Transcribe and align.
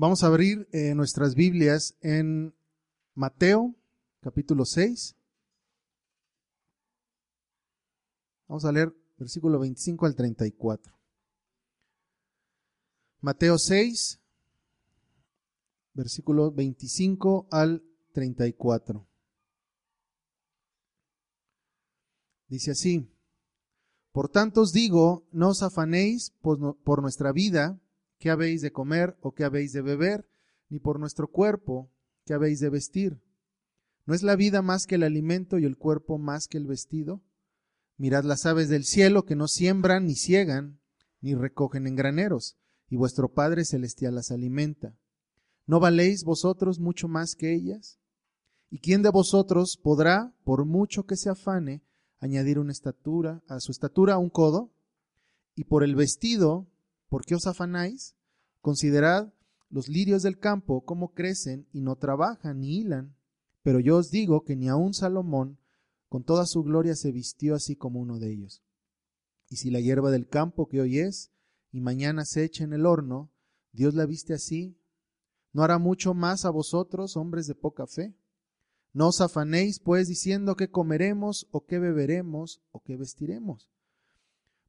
Vamos 0.00 0.22
a 0.22 0.28
abrir 0.28 0.68
eh, 0.70 0.94
nuestras 0.94 1.34
Biblias 1.34 1.96
en 2.02 2.54
Mateo, 3.14 3.74
capítulo 4.20 4.64
6. 4.64 5.16
Vamos 8.46 8.64
a 8.64 8.70
leer 8.70 8.94
versículo 9.16 9.58
25 9.58 10.06
al 10.06 10.14
34. 10.14 10.96
Mateo 13.22 13.58
6, 13.58 14.20
versículo 15.94 16.52
25 16.52 17.48
al 17.50 17.82
34. 18.12 19.04
Dice 22.46 22.70
así, 22.70 23.10
Por 24.12 24.28
tanto 24.28 24.60
os 24.60 24.72
digo, 24.72 25.26
no 25.32 25.48
os 25.48 25.64
afanéis 25.64 26.30
por 26.40 27.02
nuestra 27.02 27.32
vida 27.32 27.80
¿qué 28.18 28.30
habéis 28.30 28.60
de 28.62 28.72
comer 28.72 29.16
o 29.20 29.32
qué 29.32 29.44
habéis 29.44 29.72
de 29.72 29.82
beber? 29.82 30.28
Ni 30.68 30.78
por 30.78 31.00
nuestro 31.00 31.28
cuerpo, 31.28 31.90
¿qué 32.24 32.34
habéis 32.34 32.60
de 32.60 32.68
vestir? 32.68 33.20
¿No 34.04 34.14
es 34.14 34.22
la 34.22 34.36
vida 34.36 34.62
más 34.62 34.86
que 34.86 34.96
el 34.96 35.02
alimento 35.02 35.58
y 35.58 35.64
el 35.64 35.76
cuerpo 35.76 36.18
más 36.18 36.46
que 36.46 36.58
el 36.58 36.66
vestido? 36.66 37.22
Mirad 37.96 38.24
las 38.24 38.46
aves 38.46 38.68
del 38.68 38.84
cielo 38.84 39.24
que 39.24 39.36
no 39.36 39.48
siembran 39.48 40.06
ni 40.06 40.14
ciegan, 40.14 40.80
ni 41.20 41.34
recogen 41.34 41.86
en 41.86 41.96
graneros, 41.96 42.56
y 42.88 42.96
vuestro 42.96 43.32
Padre 43.32 43.64
Celestial 43.64 44.14
las 44.14 44.30
alimenta. 44.30 44.96
¿No 45.66 45.80
valéis 45.80 46.24
vosotros 46.24 46.78
mucho 46.78 47.08
más 47.08 47.34
que 47.34 47.52
ellas? 47.52 47.98
¿Y 48.70 48.78
quién 48.78 49.02
de 49.02 49.10
vosotros 49.10 49.78
podrá, 49.82 50.32
por 50.44 50.64
mucho 50.64 51.04
que 51.04 51.16
se 51.16 51.28
afane, 51.28 51.82
añadir 52.18 52.58
una 52.58 52.72
estatura, 52.72 53.42
a 53.48 53.60
su 53.60 53.72
estatura 53.72 54.18
un 54.18 54.30
codo? 54.30 54.70
Y 55.54 55.64
por 55.64 55.82
el 55.82 55.94
vestido, 55.94 56.66
¿Por 57.08 57.24
qué 57.24 57.34
os 57.34 57.46
afanáis? 57.46 58.14
Considerad 58.60 59.32
los 59.70 59.88
lirios 59.88 60.22
del 60.22 60.38
campo, 60.38 60.84
cómo 60.84 61.12
crecen 61.12 61.66
y 61.72 61.80
no 61.80 61.96
trabajan 61.96 62.60
ni 62.60 62.78
hilan. 62.78 63.16
Pero 63.62 63.80
yo 63.80 63.96
os 63.96 64.10
digo 64.10 64.44
que 64.44 64.56
ni 64.56 64.68
aun 64.68 64.94
Salomón, 64.94 65.58
con 66.08 66.24
toda 66.24 66.46
su 66.46 66.62
gloria, 66.62 66.94
se 66.94 67.12
vistió 67.12 67.54
así 67.54 67.76
como 67.76 68.00
uno 68.00 68.18
de 68.18 68.32
ellos. 68.32 68.62
Y 69.48 69.56
si 69.56 69.70
la 69.70 69.80
hierba 69.80 70.10
del 70.10 70.28
campo 70.28 70.68
que 70.68 70.80
hoy 70.80 70.98
es 70.98 71.30
y 71.72 71.80
mañana 71.80 72.24
se 72.24 72.44
echa 72.44 72.64
en 72.64 72.72
el 72.72 72.86
horno, 72.86 73.30
Dios 73.72 73.94
la 73.94 74.06
viste 74.06 74.34
así, 74.34 74.78
¿no 75.52 75.62
hará 75.62 75.78
mucho 75.78 76.14
más 76.14 76.44
a 76.44 76.50
vosotros, 76.50 77.16
hombres 77.16 77.46
de 77.46 77.54
poca 77.54 77.86
fe? 77.86 78.14
No 78.92 79.08
os 79.08 79.20
afanéis, 79.20 79.80
pues, 79.80 80.08
diciendo 80.08 80.56
qué 80.56 80.70
comeremos 80.70 81.46
o 81.50 81.64
qué 81.64 81.78
beberemos 81.78 82.62
o 82.70 82.80
qué 82.80 82.96
vestiremos 82.96 83.70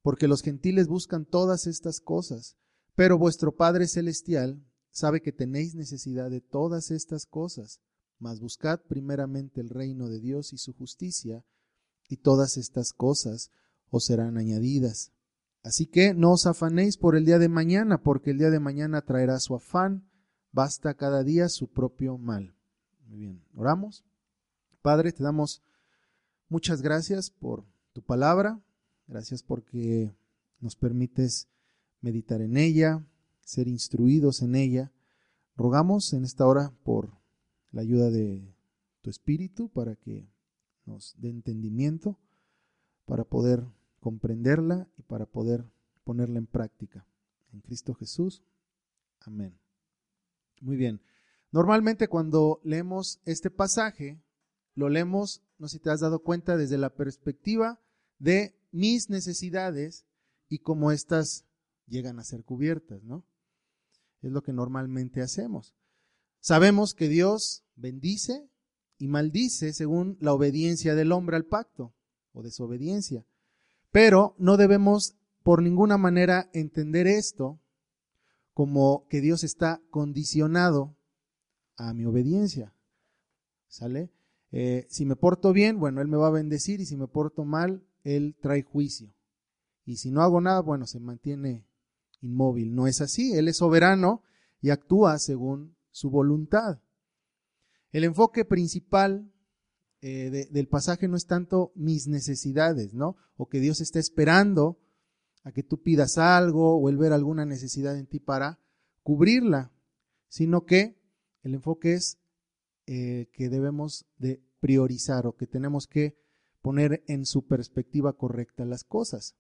porque 0.09 0.27
los 0.27 0.41
gentiles 0.41 0.87
buscan 0.87 1.23
todas 1.23 1.67
estas 1.67 1.99
cosas, 1.99 2.57
pero 2.95 3.19
vuestro 3.19 3.55
Padre 3.55 3.87
Celestial 3.87 4.59
sabe 4.89 5.21
que 5.21 5.31
tenéis 5.31 5.75
necesidad 5.75 6.31
de 6.31 6.41
todas 6.41 6.89
estas 6.89 7.27
cosas, 7.27 7.79
mas 8.17 8.39
buscad 8.39 8.79
primeramente 8.79 9.61
el 9.61 9.69
reino 9.69 10.09
de 10.09 10.19
Dios 10.19 10.51
y 10.51 10.57
su 10.57 10.73
justicia, 10.73 11.45
y 12.07 12.17
todas 12.17 12.57
estas 12.57 12.91
cosas 12.91 13.51
os 13.91 14.05
serán 14.05 14.39
añadidas. 14.39 15.11
Así 15.61 15.85
que 15.85 16.15
no 16.15 16.31
os 16.31 16.47
afanéis 16.47 16.97
por 16.97 17.15
el 17.15 17.23
día 17.23 17.37
de 17.37 17.47
mañana, 17.47 18.01
porque 18.01 18.31
el 18.31 18.39
día 18.39 18.49
de 18.49 18.59
mañana 18.59 19.03
traerá 19.03 19.37
su 19.37 19.53
afán, 19.53 20.09
basta 20.51 20.95
cada 20.95 21.23
día 21.23 21.49
su 21.49 21.67
propio 21.67 22.17
mal. 22.17 22.55
Muy 23.05 23.19
bien, 23.19 23.43
oramos. 23.53 24.03
Padre, 24.81 25.11
te 25.11 25.21
damos 25.21 25.61
muchas 26.47 26.81
gracias 26.81 27.29
por 27.29 27.63
tu 27.93 28.01
palabra. 28.01 28.59
Gracias 29.09 29.41
porque 29.41 30.13
nos 30.59 30.75
permites 30.75 31.47
meditar 31.99 32.41
en 32.41 32.57
ella, 32.57 33.03
ser 33.41 33.67
instruidos 33.67 34.43
en 34.43 34.53
ella. 34.53 34.91
Rogamos 35.57 36.13
en 36.13 36.23
esta 36.23 36.45
hora 36.45 36.71
por 36.83 37.09
la 37.71 37.81
ayuda 37.81 38.11
de 38.11 38.53
tu 39.01 39.09
Espíritu 39.09 39.69
para 39.69 39.95
que 39.95 40.29
nos 40.85 41.15
dé 41.17 41.29
entendimiento, 41.29 42.19
para 43.07 43.23
poder 43.23 43.65
comprenderla 43.99 44.87
y 44.95 45.01
para 45.01 45.25
poder 45.25 45.65
ponerla 46.03 46.37
en 46.37 46.45
práctica. 46.45 47.07
En 47.51 47.61
Cristo 47.61 47.95
Jesús. 47.95 48.43
Amén. 49.21 49.57
Muy 50.61 50.75
bien. 50.75 51.01
Normalmente 51.51 52.09
cuando 52.09 52.61
leemos 52.63 53.19
este 53.25 53.49
pasaje, 53.49 54.21
lo 54.75 54.87
leemos, 54.87 55.41
no 55.57 55.67
sé 55.67 55.77
si 55.77 55.83
te 55.83 55.89
has 55.89 56.01
dado 56.01 56.19
cuenta, 56.19 56.57
desde 56.57 56.77
la 56.77 56.91
perspectiva 56.91 57.79
de 58.19 58.58
mis 58.71 59.09
necesidades 59.09 60.05
y 60.47 60.59
cómo 60.59 60.91
éstas 60.91 61.45
llegan 61.87 62.19
a 62.19 62.23
ser 62.23 62.43
cubiertas, 62.43 63.03
¿no? 63.03 63.25
Es 64.21 64.31
lo 64.31 64.43
que 64.43 64.53
normalmente 64.53 65.21
hacemos. 65.21 65.75
Sabemos 66.39 66.93
que 66.93 67.07
Dios 67.07 67.63
bendice 67.75 68.49
y 68.97 69.07
maldice 69.07 69.73
según 69.73 70.17
la 70.19 70.33
obediencia 70.33 70.95
del 70.95 71.11
hombre 71.11 71.37
al 71.37 71.45
pacto 71.45 71.93
o 72.33 72.43
desobediencia. 72.43 73.25
Pero 73.91 74.35
no 74.37 74.57
debemos 74.57 75.15
por 75.43 75.61
ninguna 75.61 75.97
manera 75.97 76.49
entender 76.53 77.07
esto 77.07 77.59
como 78.53 79.07
que 79.09 79.21
Dios 79.21 79.43
está 79.43 79.81
condicionado 79.89 80.95
a 81.77 81.93
mi 81.93 82.05
obediencia. 82.05 82.73
¿Sale? 83.67 84.11
Eh, 84.51 84.85
si 84.89 85.05
me 85.05 85.15
porto 85.15 85.53
bien, 85.53 85.79
bueno, 85.79 86.01
Él 86.01 86.07
me 86.07 86.17
va 86.17 86.27
a 86.27 86.31
bendecir 86.31 86.81
y 86.81 86.85
si 86.85 86.97
me 86.97 87.07
porto 87.07 87.45
mal, 87.45 87.83
él 88.15 88.35
trae 88.41 88.63
juicio. 88.63 89.13
Y 89.85 89.97
si 89.97 90.11
no 90.11 90.21
hago 90.21 90.41
nada, 90.41 90.61
bueno, 90.61 90.85
se 90.85 90.99
mantiene 90.99 91.65
inmóvil. 92.21 92.75
No 92.75 92.87
es 92.87 93.01
así. 93.01 93.33
Él 93.33 93.47
es 93.47 93.57
soberano 93.57 94.23
y 94.61 94.69
actúa 94.69 95.17
según 95.19 95.75
su 95.91 96.09
voluntad. 96.09 96.79
El 97.91 98.03
enfoque 98.03 98.45
principal 98.45 99.31
eh, 100.01 100.47
del 100.51 100.67
pasaje 100.67 101.07
no 101.07 101.17
es 101.17 101.25
tanto 101.25 101.71
mis 101.75 102.07
necesidades, 102.07 102.93
¿no? 102.93 103.15
O 103.35 103.47
que 103.47 103.59
Dios 103.59 103.81
está 103.81 103.99
esperando 103.99 104.79
a 105.43 105.51
que 105.51 105.63
tú 105.63 105.81
pidas 105.81 106.17
algo 106.17 106.77
o 106.77 106.89
el 106.89 106.97
ver 106.97 107.13
alguna 107.13 107.45
necesidad 107.45 107.97
en 107.97 108.05
ti 108.05 108.19
para 108.19 108.59
cubrirla, 109.01 109.71
sino 110.27 110.65
que 110.65 110.99
el 111.43 111.55
enfoque 111.55 111.93
es 111.93 112.19
eh, 112.85 113.29
que 113.33 113.49
debemos 113.49 114.05
de 114.17 114.41
priorizar 114.59 115.25
o 115.25 115.35
que 115.35 115.47
tenemos 115.47 115.87
que 115.87 116.18
poner 116.61 117.03
en 117.07 117.25
su 117.25 117.45
perspectiva 117.45 118.13
correcta 118.13 118.65
las 118.65 118.83
cosas. 118.83 119.35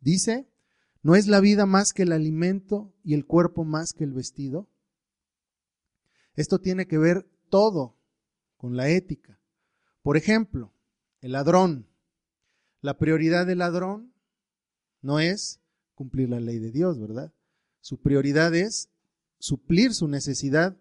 Dice, 0.00 0.48
¿no 1.02 1.14
es 1.14 1.26
la 1.26 1.40
vida 1.40 1.66
más 1.66 1.92
que 1.92 2.02
el 2.02 2.12
alimento 2.12 2.94
y 3.02 3.14
el 3.14 3.26
cuerpo 3.26 3.64
más 3.64 3.92
que 3.92 4.04
el 4.04 4.12
vestido? 4.12 4.68
Esto 6.34 6.60
tiene 6.60 6.86
que 6.86 6.98
ver 6.98 7.28
todo 7.48 7.96
con 8.56 8.76
la 8.76 8.88
ética. 8.88 9.40
Por 10.02 10.16
ejemplo, 10.16 10.72
el 11.20 11.32
ladrón. 11.32 11.88
La 12.80 12.96
prioridad 12.96 13.46
del 13.46 13.58
ladrón 13.58 14.14
no 15.02 15.20
es 15.20 15.60
cumplir 15.94 16.30
la 16.30 16.40
ley 16.40 16.58
de 16.58 16.70
Dios, 16.70 16.98
¿verdad? 16.98 17.32
Su 17.80 18.00
prioridad 18.00 18.54
es 18.54 18.88
suplir 19.38 19.94
su 19.94 20.08
necesidad, 20.08 20.78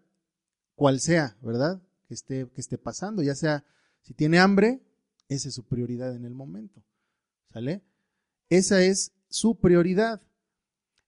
cual 0.75 0.99
sea, 0.99 1.37
¿verdad? 1.41 1.81
Que 2.07 2.13
esté, 2.13 2.49
que 2.53 2.61
esté 2.61 2.77
pasando, 2.77 3.21
ya 3.21 3.35
sea 3.35 3.65
si 4.01 4.13
tiene 4.13 4.39
hambre, 4.39 4.81
esa 5.29 5.47
es 5.47 5.55
su 5.55 5.63
prioridad 5.63 6.15
en 6.15 6.25
el 6.25 6.33
momento. 6.33 6.83
¿Sale? 7.53 7.81
Esa 8.49 8.81
es 8.81 9.13
su 9.29 9.55
prioridad. 9.55 10.21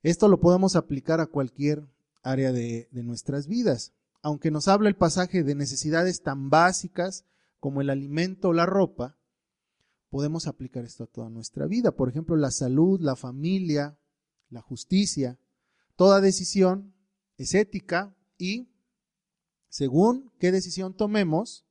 Esto 0.04 0.28
lo 0.28 0.40
podemos 0.40 0.76
aplicar 0.76 1.20
a 1.20 1.28
cualquier 1.28 1.84
área 2.24 2.52
de, 2.52 2.88
de 2.92 3.04
nuestras 3.04 3.48
vidas. 3.48 3.94
Aunque 4.22 4.52
nos 4.52 4.68
habla 4.68 4.90
el 4.90 4.96
pasaje 4.96 5.44
de 5.44 5.56
necesidades 5.56 6.22
tan 6.22 6.50
básicas 6.50 7.26
como 7.60 7.82
el 7.82 7.90
alimento 7.90 8.50
o 8.50 8.54
la 8.54 8.66
ropa, 8.66 9.18
podemos 10.10 10.48
aplicar 10.48 10.86
esto 10.86 11.06
a 11.06 11.08
toda 11.08 11.30
nuestra 11.30 11.66
vida. 11.66 11.92
Por 11.92 12.10
ejemplo, 12.10 12.36
la 12.36 12.52
salud, 12.52 13.00
la 13.02 13.16
familia, 13.16 13.98
la 14.50 14.62
justicia. 14.62 15.40
Toda 15.96 16.22
decisión 16.22 16.94
es 17.38 17.56
ética 17.56 18.16
y 18.38 18.70
según 19.70 20.32
qué 20.38 20.52
decisión 20.52 20.94
tomemos, 20.94 21.66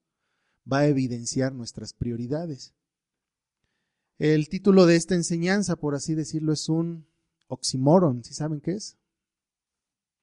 va 0.71 0.81
a 0.81 0.87
evidenciar 0.87 1.53
nuestras 1.53 1.93
prioridades. 1.93 2.75
El 4.19 4.49
título 4.49 4.87
de 4.87 4.97
esta 4.97 5.15
enseñanza, 5.15 5.77
por 5.77 5.95
así 5.95 6.15
decirlo, 6.15 6.53
es 6.53 6.69
un 6.69 7.07
oxímoron. 7.49 8.23
¿Sí 8.23 8.35
saben 8.35 8.61
qué 8.61 8.73
es? 8.73 8.99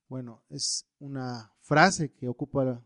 Bueno, 0.08 0.44
es 0.50 0.86
una 1.00 1.52
frase 1.62 2.14
que 2.14 2.28
ocupa 2.28 2.84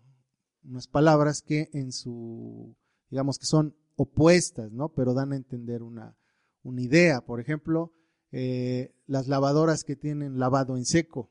unas 0.64 0.88
palabras 0.88 1.42
que 1.42 1.70
en 1.74 1.92
su, 1.92 2.76
digamos 3.10 3.38
que 3.38 3.46
son 3.46 3.76
opuestas, 3.96 4.72
¿no? 4.72 4.90
Pero 4.90 5.14
dan 5.14 5.34
a 5.34 5.36
entender 5.36 5.84
una, 5.84 6.16
una 6.64 6.82
idea. 6.82 7.22
Por 7.22 7.40
ejemplo, 7.40 7.94
eh, 8.32 8.96
las 9.06 9.28
lavadoras 9.28 9.84
que 9.84 9.96
tienen 9.96 10.40
lavado 10.40 10.78
en 10.78 10.86
seco. 10.86 11.30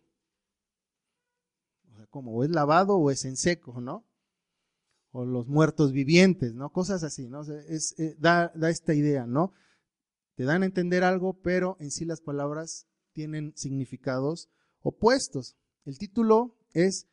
O 1.90 1.96
sea, 1.96 2.06
como 2.08 2.32
o 2.32 2.44
es 2.44 2.50
lavado 2.50 2.96
o 2.96 3.10
es 3.10 3.24
en 3.24 3.36
seco, 3.36 3.80
¿no? 3.80 4.04
O 5.12 5.24
los 5.24 5.48
muertos 5.48 5.92
vivientes, 5.92 6.54
¿no? 6.54 6.70
Cosas 6.70 7.02
así, 7.02 7.28
¿no? 7.28 7.42
es, 7.42 7.98
eh, 7.98 8.16
da, 8.18 8.52
da 8.54 8.70
esta 8.70 8.94
idea, 8.94 9.26
¿no? 9.26 9.52
Te 10.36 10.44
dan 10.44 10.62
a 10.62 10.66
entender 10.66 11.04
algo, 11.04 11.40
pero 11.42 11.76
en 11.80 11.90
sí 11.90 12.04
las 12.04 12.20
palabras 12.20 12.86
tienen 13.12 13.52
significados 13.56 14.48
opuestos. 14.80 15.56
El 15.84 15.98
título 15.98 16.56
es 16.72 17.08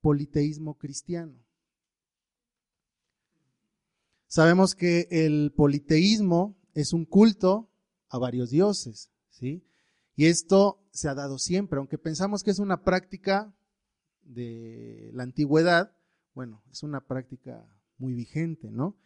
politeísmo 0.00 0.76
cristiano. 0.76 1.44
Sabemos 4.26 4.74
que 4.74 5.08
el 5.10 5.52
politeísmo 5.56 6.56
es 6.74 6.92
un 6.92 7.06
culto 7.06 7.70
a 8.08 8.18
varios 8.18 8.50
dioses, 8.50 9.10
¿sí? 9.30 9.64
Y 10.14 10.26
esto 10.26 10.86
se 10.90 11.08
ha 11.08 11.14
dado 11.14 11.38
siempre, 11.38 11.78
aunque 11.78 11.96
pensamos 11.96 12.42
que 12.42 12.50
es 12.50 12.58
una 12.58 12.82
práctica 12.82 13.54
de 14.22 15.10
la 15.14 15.22
antigüedad, 15.22 15.97
bueno, 16.38 16.62
es 16.70 16.84
una 16.84 17.00
práctica 17.00 17.66
muy 17.96 18.14
vigente, 18.14 18.70
¿no? 18.70 18.96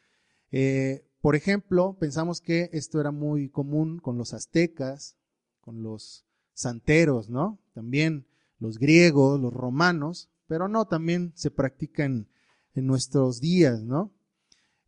Eh, 0.50 1.08
por 1.23 1.34
ejemplo, 1.34 1.96
pensamos 1.99 2.43
que 2.43 2.69
esto 2.75 3.00
era 3.00 3.11
muy 3.11 3.49
común 3.49 4.00
con 4.00 4.19
los 4.19 4.34
aztecas, 4.34 5.17
con 5.62 5.82
los 5.82 6.26
santeros, 6.52 7.31
¿no? 7.31 7.58
También 7.73 8.26
los 8.58 8.76
griegos, 8.76 9.40
los 9.40 9.50
romanos, 9.50 10.29
pero 10.46 10.69
no, 10.69 10.84
también 10.84 11.32
se 11.34 11.50
practica 11.50 12.05
en, 12.05 12.29
nuestros 12.75 13.40
días, 13.40 13.82
¿no? 13.82 14.12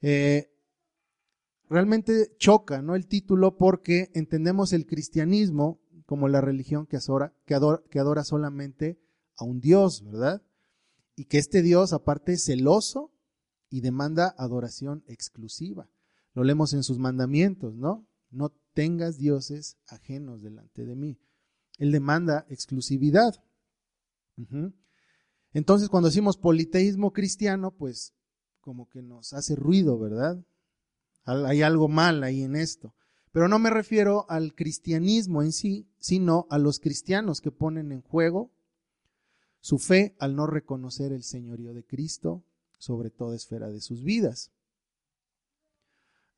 Eh, 0.03 0.53
realmente 1.71 2.37
choca, 2.37 2.83
¿no? 2.83 2.95
El 2.95 3.07
título 3.07 3.57
porque 3.57 4.11
entendemos 4.13 4.75
el 4.75 4.85
cristianismo 4.85 5.81
como 6.05 6.29
la 6.29 6.43
religión 6.43 6.85
que 6.85 6.99
que 7.47 7.55
adora, 7.55 7.83
que 7.89 7.99
adora 7.99 8.23
solamente 8.23 9.01
a 9.39 9.45
un 9.45 9.63
Dios, 9.63 10.05
¿verdad? 10.05 10.43
Y 11.17 11.27
que 11.27 11.39
este 11.39 11.63
Dios, 11.63 11.93
aparte, 11.93 12.35
es 12.35 12.45
celoso 12.45 13.13
y 13.71 13.81
demanda 13.81 14.35
adoración 14.39 15.05
exclusiva. 15.07 15.89
Lo 16.33 16.45
leemos 16.45 16.73
en 16.73 16.83
sus 16.83 16.99
mandamientos, 16.99 17.75
¿no? 17.77 18.07
No 18.31 18.53
tengas 18.73 19.19
dioses 19.19 19.77
ajenos 19.87 20.43
delante 20.43 20.85
de 20.85 20.97
mí. 20.97 21.21
Él 21.79 21.93
demanda 21.93 22.47
exclusividad. 22.49 23.35
Entonces, 25.53 25.89
cuando 25.89 26.09
decimos 26.09 26.37
politeísmo 26.37 27.13
cristiano, 27.13 27.71
pues 27.71 28.13
como 28.61 28.89
que 28.89 29.03
nos 29.03 29.33
hace 29.33 29.55
ruido, 29.55 29.99
¿verdad? 29.99 30.45
Hay 31.25 31.63
algo 31.63 31.89
mal 31.89 32.25
ahí 32.25 32.43
en 32.43 32.57
esto. 32.57 32.95
Pero 33.31 33.49
no 33.49 33.59
me 33.59 33.71
refiero 33.71 34.27
al 34.29 34.55
cristianismo 34.55 35.43
en 35.43 35.53
sí, 35.53 35.89
sino 35.99 36.47
a 36.51 36.59
los 36.59 36.79
cristianos 36.79 37.41
que 37.41 37.51
ponen 37.51 37.91
en 37.91 38.03
juego 38.03 38.54
su 39.65 39.79
fe 39.79 40.15
al 40.19 40.37
no 40.37 40.47
reconocer 40.47 41.11
el 41.11 41.23
señorío 41.23 41.73
de 41.73 41.87
Cristo 41.87 42.45
sobre 42.77 43.09
toda 43.09 43.35
esfera 43.35 43.71
de 43.71 43.81
sus 43.81 44.03
vidas. 44.03 44.53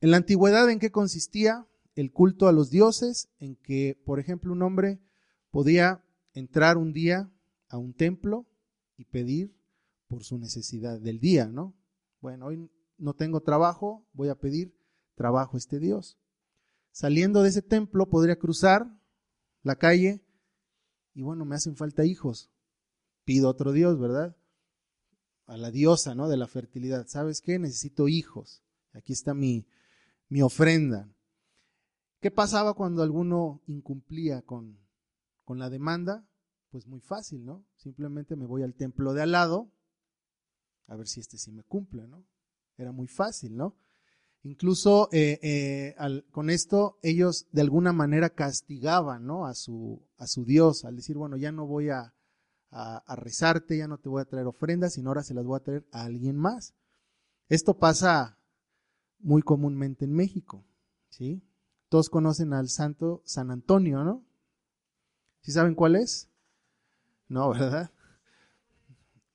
En 0.01 0.13
la 0.13 0.19
antigüedad, 0.19 0.71
¿en 0.71 0.79
qué 0.79 0.93
consistía 0.93 1.67
el 1.97 2.13
culto 2.13 2.47
a 2.47 2.53
los 2.53 2.71
dioses? 2.71 3.29
En 3.41 3.57
que, 3.57 4.01
por 4.05 4.21
ejemplo, 4.21 4.53
un 4.53 4.63
hombre 4.63 5.01
podía 5.51 6.05
entrar 6.35 6.79
un 6.79 6.93
día 6.93 7.29
a 7.69 7.79
un 7.79 7.95
templo 7.95 8.47
y 8.97 9.07
pedir 9.07 9.53
por 10.07 10.23
su 10.23 10.39
necesidad 10.39 11.01
del 11.01 11.19
día, 11.19 11.47
¿no? 11.47 11.75
Bueno, 12.21 12.47
hoy 12.47 12.71
no 12.97 13.15
tengo 13.15 13.41
trabajo, 13.41 14.07
voy 14.13 14.29
a 14.29 14.39
pedir 14.39 14.73
trabajo 15.17 15.57
a 15.57 15.59
este 15.59 15.81
Dios. 15.81 16.17
Saliendo 16.93 17.43
de 17.43 17.49
ese 17.49 17.63
templo 17.63 18.09
podría 18.09 18.39
cruzar 18.39 18.87
la 19.65 19.75
calle 19.75 20.25
y 21.13 21.23
bueno, 21.23 21.45
me 21.45 21.57
hacen 21.57 21.75
falta 21.75 22.05
hijos. 22.05 22.53
Pido 23.27 23.51
otro 23.51 23.73
Dios, 23.73 23.99
¿verdad? 23.99 24.35
A 25.47 25.59
la 25.59 25.71
diosa, 25.71 26.15
¿no? 26.15 26.29
De 26.29 26.39
la 26.39 26.47
fertilidad. 26.47 27.07
¿Sabes 27.09 27.43
qué? 27.43 27.59
Necesito 27.59 28.09
hijos. 28.09 28.63
Aquí 28.95 29.13
está 29.13 29.35
mi, 29.35 29.67
mi 30.31 30.41
ofrenda. 30.41 31.11
¿Qué 32.21 32.31
pasaba 32.31 32.73
cuando 32.73 33.03
alguno 33.03 33.61
incumplía 33.67 34.41
con, 34.41 34.79
con 35.45 35.59
la 35.59 35.69
demanda? 35.69 36.25
Pues 36.71 36.87
muy 36.87 37.01
fácil, 37.01 37.45
¿no? 37.45 37.67
Simplemente 37.77 38.37
me 38.37 38.47
voy 38.47 38.63
al 38.63 38.75
templo 38.75 39.13
de 39.13 39.23
al 39.23 39.33
lado 39.33 39.71
a 40.89 40.97
ver 40.97 41.09
si 41.09 41.21
este 41.21 41.39
sí 41.39 41.53
me 41.53 41.63
cumple, 41.63 42.07
¿no? 42.07 42.25
Era 42.79 42.93
muy 42.93 43.09
fácil, 43.09 43.57
¿no? 43.57 43.75
Incluso 44.43 45.09
eh, 45.11 45.41
eh, 45.43 45.97
con 46.31 46.51
esto 46.51 46.99
ellos 47.03 47.49
de 47.51 47.63
alguna 47.63 47.93
manera 47.93 48.31
castigaban 48.31 49.27
¿no? 49.27 49.47
a, 49.47 49.55
su, 49.55 50.01
a 50.19 50.29
su 50.29 50.45
Dios 50.45 50.85
al 50.85 50.95
decir, 50.95 51.17
bueno, 51.17 51.37
ya 51.37 51.51
no 51.51 51.67
voy 51.67 51.89
a, 51.89 52.15
a, 52.71 53.17
rezarte, 53.17 53.79
ya 53.79 53.89
no 53.89 53.99
te 53.99 54.09
voy 54.09 54.23
a 54.23 54.27
traer 54.27 54.47
ofrendas, 54.47 54.95
sino 54.95 55.11
ahora 55.11 55.23
se 55.23 55.35
las 55.35 55.45
voy 55.45 55.57
a 55.57 55.63
traer 55.63 55.87
a 55.93 56.05
alguien 56.05 56.37
más. 56.37 56.75
Esto 57.49 57.79
pasa 57.79 58.39
muy 59.19 59.43
comúnmente 59.43 60.05
en 60.05 60.13
México, 60.13 60.65
¿sí? 61.09 61.43
Todos 61.89 62.11
conocen 62.11 62.53
al 62.53 62.69
santo 62.69 63.23
San 63.25 63.51
Antonio, 63.51 64.05
¿no? 64.05 64.25
¿Sí 65.41 65.53
saben 65.53 65.75
cuál 65.75 65.97
es? 65.97 66.29
No, 67.29 67.51
¿verdad? 67.53 67.91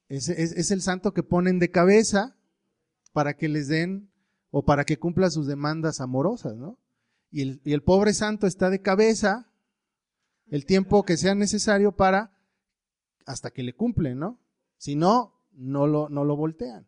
Es, 0.10 0.28
es, 0.28 0.72
el 0.72 0.82
santo 0.82 1.14
que 1.14 1.24
ponen 1.24 1.58
de 1.60 1.72
cabeza 1.72 2.36
para 3.14 3.36
que 3.36 3.48
les 3.48 3.70
den 3.70 4.12
o 4.50 4.66
para 4.66 4.84
que 4.84 5.00
cumpla 5.00 5.30
sus 5.30 5.48
demandas 5.48 6.02
amorosas, 6.02 6.58
¿no? 6.58 6.78
Y 7.32 7.44
el, 7.44 7.62
y 7.64 7.72
el 7.72 7.82
pobre 7.82 8.14
santo 8.14 8.46
está 8.46 8.70
de 8.70 8.82
cabeza 8.82 9.50
el 10.48 10.66
tiempo 10.66 11.04
que 11.04 11.16
sea 11.16 11.34
necesario 11.34 11.94
para 11.94 12.34
hasta 13.32 13.52
que 13.52 13.64
le 13.64 13.74
cumplen, 13.74 14.20
¿no? 14.20 14.40
Si 14.78 14.96
no, 14.96 15.42
no 15.54 15.88
lo, 15.88 16.10
no 16.10 16.24
lo 16.24 16.36
voltean. 16.36 16.88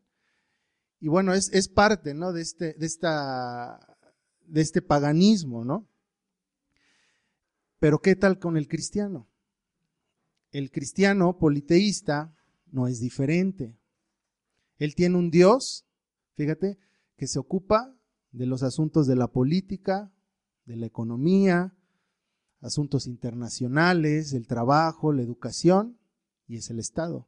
Y 1.00 1.08
bueno, 1.08 1.34
es, 1.34 1.50
es 1.54 1.68
parte, 1.68 2.14
¿no? 2.14 2.32
De 2.32 2.42
este, 2.42 2.74
de, 2.74 2.86
esta, 2.86 3.98
de 4.46 4.62
este 4.62 4.82
paganismo, 4.82 5.66
¿no? 5.66 5.88
Pero 7.80 8.00
¿qué 8.00 8.16
tal 8.16 8.40
con 8.40 8.58
el 8.58 8.68
cristiano? 8.68 9.28
El 10.52 10.72
cristiano 10.72 11.38
politeísta 11.38 12.36
no 12.72 12.88
es 12.88 13.00
diferente. 13.00 13.78
Él 14.78 14.96
tiene 14.96 15.18
un 15.18 15.30
Dios, 15.30 15.86
fíjate, 16.36 16.78
que 17.18 17.28
se 17.28 17.40
ocupa 17.40 17.96
de 18.32 18.46
los 18.46 18.64
asuntos 18.64 19.08
de 19.08 19.16
la 19.16 19.28
política, 19.28 20.12
de 20.66 20.78
la 20.78 20.86
economía, 20.86 21.76
asuntos 22.62 23.08
internacionales, 23.08 24.34
el 24.34 24.48
trabajo, 24.48 25.12
la 25.12 25.22
educación, 25.22 26.00
y 26.48 26.58
es 26.58 26.70
el 26.70 26.80
Estado. 26.80 27.28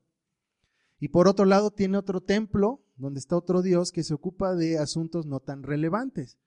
Y 0.99 1.09
por 1.09 1.27
otro 1.27 1.45
lado 1.45 1.71
tiene 1.71 1.97
otro 1.97 2.21
templo 2.21 2.81
donde 2.95 3.19
está 3.19 3.35
otro 3.35 3.61
Dios 3.61 3.91
que 3.91 4.03
se 4.03 4.13
ocupa 4.13 4.55
de 4.55 4.77
asuntos 4.77 5.25
no 5.25 5.39
tan 5.39 5.63
relevantes, 5.63 6.37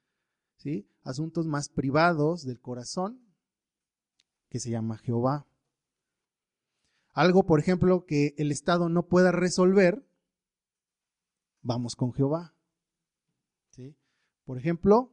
¿sí? 0.57 0.89
Asuntos 1.03 1.47
más 1.47 1.69
privados 1.69 2.45
del 2.45 2.61
corazón, 2.61 3.21
que 4.49 4.59
se 4.59 4.71
llama 4.71 4.99
Jehová. 4.99 5.47
Algo, 7.13 7.45
por 7.45 7.61
ejemplo, 7.61 8.05
que 8.07 8.35
el 8.39 8.51
Estado 8.51 8.89
no 8.89 9.07
pueda 9.07 9.33
resolver, 9.33 10.07
vamos 11.63 11.97
con 11.97 12.13
Jehová. 12.13 12.55
¿sí? 13.71 13.97
Por 14.45 14.59
ejemplo, 14.59 15.13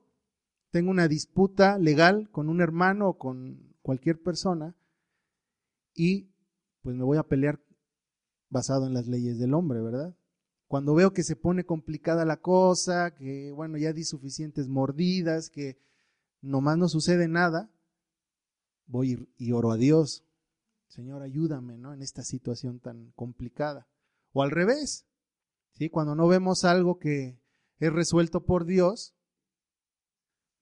tengo 0.71 0.91
una 0.91 1.07
disputa 1.07 1.77
legal 1.77 2.29
con 2.31 2.49
un 2.49 2.61
hermano 2.61 3.09
o 3.09 3.17
con 3.17 3.75
cualquier 3.81 4.21
persona 4.21 4.75
y 5.93 6.29
pues 6.85 6.95
me 6.95 7.03
voy 7.03 7.17
a 7.17 7.23
pelear 7.23 7.59
basado 8.51 8.85
en 8.85 8.93
las 8.93 9.07
leyes 9.07 9.39
del 9.39 9.55
hombre, 9.55 9.81
¿verdad? 9.81 10.15
Cuando 10.67 10.93
veo 10.93 11.13
que 11.13 11.23
se 11.23 11.35
pone 11.35 11.65
complicada 11.65 12.25
la 12.25 12.37
cosa, 12.37 13.15
que 13.15 13.51
bueno, 13.51 13.79
ya 13.79 13.91
di 13.91 14.03
suficientes 14.03 14.67
mordidas, 14.67 15.49
que 15.49 15.79
nomás 16.41 16.77
no 16.77 16.87
sucede 16.87 17.27
nada, 17.27 17.71
voy 18.85 19.27
y 19.39 19.51
oro 19.51 19.71
a 19.71 19.77
Dios. 19.77 20.25
Señor, 20.85 21.23
ayúdame, 21.23 21.79
¿no? 21.79 21.91
En 21.91 22.03
esta 22.03 22.21
situación 22.21 22.79
tan 22.79 23.13
complicada. 23.15 23.87
O 24.31 24.43
al 24.43 24.51
revés, 24.51 25.07
¿sí? 25.71 25.89
Cuando 25.89 26.13
no 26.13 26.27
vemos 26.27 26.65
algo 26.65 26.99
que 26.99 27.39
es 27.79 27.91
resuelto 27.91 28.45
por 28.45 28.63
Dios, 28.63 29.15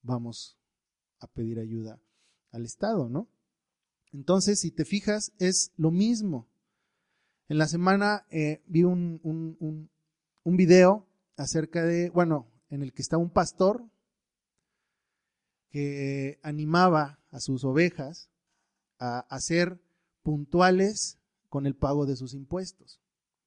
vamos 0.01 0.57
a 1.19 1.27
pedir 1.27 1.59
ayuda 1.59 1.99
al 2.51 2.63
Estado, 2.63 3.09
¿no? 3.09 3.27
Entonces, 4.13 4.59
si 4.59 4.71
te 4.71 4.85
fijas, 4.85 5.33
es 5.39 5.71
lo 5.75 5.91
mismo. 5.91 6.47
En 7.49 7.57
la 7.57 7.67
semana 7.67 8.25
eh, 8.29 8.61
vi 8.67 8.83
un, 8.83 9.19
un, 9.23 9.89
un, 10.43 10.57
video 10.57 11.07
acerca 11.35 11.83
de, 11.83 12.09
bueno, 12.11 12.47
en 12.69 12.83
el 12.83 12.93
que 12.93 13.01
está 13.01 13.17
un 13.17 13.29
pastor 13.29 13.83
que 15.69 16.39
animaba 16.43 17.19
a 17.31 17.39
sus 17.39 17.65
ovejas 17.65 18.29
a, 18.99 19.19
a 19.19 19.39
ser 19.39 19.81
puntuales 20.21 21.17
con 21.49 21.65
el 21.65 21.75
pago 21.75 22.05
de 22.05 22.15
sus 22.15 22.33
impuestos. 22.33 23.01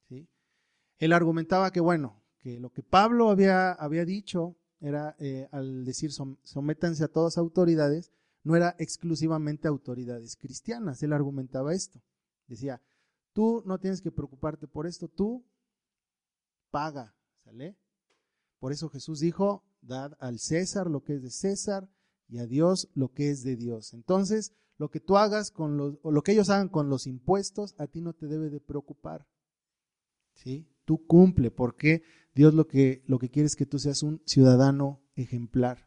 ¿sí? 0.07 0.27
Él 0.99 1.13
argumentaba 1.13 1.71
que, 1.71 1.79
bueno, 1.79 2.21
que 2.39 2.59
lo 2.59 2.71
que 2.71 2.83
Pablo 2.83 3.29
había, 3.29 3.71
había 3.71 4.05
dicho 4.05 4.57
era, 4.79 5.15
eh, 5.19 5.47
al 5.51 5.85
decir 5.85 6.11
sométanse 6.11 7.03
a 7.03 7.07
todas 7.07 7.37
autoridades, 7.37 8.11
no 8.47 8.55
era 8.55 8.75
exclusivamente 8.79 9.67
autoridades 9.67 10.37
cristianas. 10.37 11.03
Él 11.03 11.11
argumentaba 11.11 11.73
esto. 11.73 12.01
Decía, 12.47 12.81
tú 13.33 13.61
no 13.65 13.77
tienes 13.77 14.01
que 14.01 14.09
preocuparte 14.09 14.67
por 14.67 14.87
esto, 14.87 15.09
tú 15.09 15.45
paga, 16.71 17.13
¿sale? 17.43 17.77
Por 18.59 18.71
eso 18.71 18.87
Jesús 18.87 19.19
dijo, 19.19 19.65
dad 19.81 20.13
al 20.19 20.39
César 20.39 20.89
lo 20.89 21.03
que 21.03 21.15
es 21.15 21.23
de 21.23 21.29
César 21.29 21.89
y 22.29 22.37
a 22.37 22.45
Dios 22.45 22.89
lo 22.93 23.11
que 23.11 23.31
es 23.31 23.43
de 23.43 23.57
Dios. 23.57 23.93
Entonces, 23.93 24.53
lo 24.77 24.89
que 24.89 25.01
tú 25.01 25.17
hagas 25.17 25.51
con 25.51 25.75
los, 25.75 25.99
o 26.01 26.11
lo 26.11 26.21
que 26.21 26.31
ellos 26.31 26.49
hagan 26.49 26.69
con 26.69 26.89
los 26.89 27.05
impuestos, 27.05 27.75
a 27.77 27.87
ti 27.87 27.99
no 27.99 28.13
te 28.13 28.27
debe 28.27 28.49
de 28.49 28.61
preocupar. 28.61 29.27
¿sí? 30.35 30.69
Tú 30.85 31.05
cumple, 31.05 31.51
porque 31.51 32.01
Dios 32.33 32.53
lo 32.53 32.65
que, 32.65 33.03
lo 33.07 33.19
que 33.19 33.29
quiere 33.29 33.47
es 33.47 33.57
que 33.57 33.65
tú 33.65 33.77
seas 33.77 34.03
un 34.03 34.21
ciudadano 34.25 35.01
ejemplar. 35.15 35.85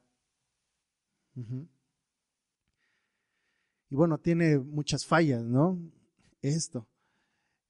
Y 3.90 3.96
bueno, 3.96 4.18
tiene 4.18 4.58
muchas 4.58 5.04
fallas, 5.04 5.42
¿no? 5.44 5.78
Esto. 6.40 6.86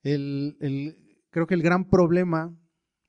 El, 0.03 0.57
creo 1.31 1.47
que 1.47 1.55
el 1.55 1.63
gran 1.63 1.89
problema 1.89 2.57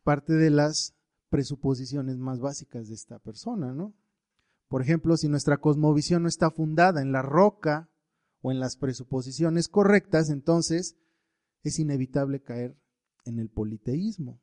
parte 0.04 0.34
de 0.34 0.50
las 0.50 0.96
presuposiciones 1.30 2.18
más 2.18 2.40
básicas 2.40 2.88
de 2.88 2.96
esta 2.96 3.20
persona, 3.20 3.74
¿no? 3.74 3.94
Por 4.68 4.82
ejemplo, 4.82 5.18
si 5.18 5.28
nuestra 5.28 5.58
cosmovisión 5.58 6.24
no 6.24 6.30
está 6.30 6.50
fundada 6.50 7.02
en 7.02 7.12
la 7.12 7.22
roca 7.22 7.90
o 8.42 8.52
en 8.52 8.60
las 8.60 8.78
presuposiciones 8.78 9.68
correctas, 9.68 10.30
entonces 10.30 10.96
es 11.64 11.80
inevitable 11.80 12.42
caer 12.42 12.78
en 13.26 13.40
el 13.40 13.50
politeísmo. 13.50 14.42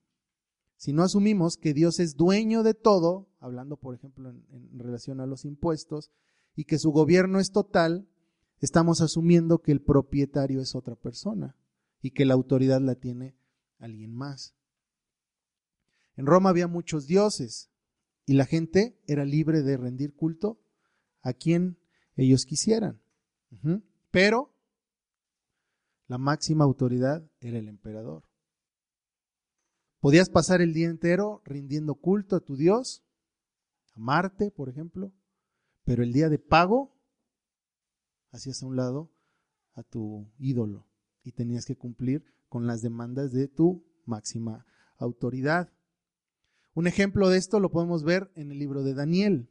Si 0.77 0.93
no 0.93 1.03
asumimos 1.03 1.57
que 1.57 1.75
Dios 1.75 1.99
es 1.99 2.15
dueño 2.15 2.63
de 2.63 2.75
todo, 2.75 3.29
hablando 3.41 3.77
por 3.77 3.95
ejemplo 3.95 4.31
en, 4.31 4.79
relación 4.79 5.21
a 5.21 5.27
los 5.27 5.45
impuestos, 5.45 6.11
y 6.55 6.65
que 6.65 6.79
su 6.79 6.93
gobierno 6.93 7.41
es 7.41 7.51
total, 7.51 8.09
estamos 8.61 9.00
asumiendo 9.00 9.59
que 9.59 9.73
el 9.73 9.81
propietario 9.81 10.61
es 10.61 10.75
otra 10.75 10.97
persona 10.97 11.57
y 12.00 12.11
que 12.11 12.25
la 12.25 12.35
autoridad 12.35 12.81
la 12.81 12.95
tiene 12.95 13.37
alguien 13.79 14.15
más. 14.15 14.55
En 16.17 16.27
Roma 16.27 16.50
había 16.50 16.67
muchos 16.67 17.07
dioses 17.07 17.71
y 18.27 18.35
la 18.35 18.45
gente 18.45 18.99
era 19.07 19.25
libre 19.25 19.62
de 19.62 19.77
rendir 19.77 20.15
culto 20.15 20.61
a 21.23 21.33
quien 21.33 21.79
ellos 22.17 22.45
quisieran. 22.45 23.00
Pero 24.11 24.53
la 26.09 26.19
máxima 26.19 26.65
autoridad 26.65 27.25
era 27.41 27.59
el 27.59 27.69
emperador. 27.69 28.25
Podías 30.00 30.31
pasar 30.31 30.61
el 30.61 30.75
día 30.75 30.88
entero 30.88 31.43
rindiendo 31.45 31.95
culto 31.95 32.37
a 32.37 32.41
tu 32.41 32.57
Dios, 32.57 33.05
a 33.95 33.99
Marte, 33.99 34.50
por 34.50 34.69
ejemplo, 34.69 35.12
pero 35.85 36.03
el 36.03 36.12
día 36.12 36.29
de 36.29 36.38
pago 36.38 36.98
hacías 38.30 38.62
a 38.62 38.66
un 38.66 38.76
lado 38.76 39.11
a 39.75 39.82
tu 39.82 40.30
ídolo 40.38 40.87
y 41.23 41.32
tenías 41.32 41.64
que 41.64 41.76
cumplir 41.76 42.25
con 42.49 42.66
las 42.66 42.82
demandas 42.82 43.32
de 43.32 43.49
tu 43.49 43.85
máxima 44.04 44.66
autoridad. 44.97 45.73
Un 46.75 46.87
ejemplo 46.87 47.28
de 47.28 47.38
esto 47.38 47.61
lo 47.61 47.70
podemos 47.70 48.04
ver 48.04 48.30
en 48.35 48.50
el 48.50 48.58
libro 48.58 48.82
de 48.82 48.94
Daniel. 48.94 49.50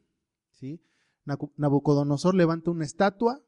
Nabucodonosor 1.56 2.34
levanta 2.34 2.70
una 2.70 2.84
estatua 2.84 3.42